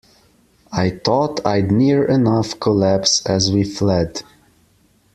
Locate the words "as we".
3.27-3.63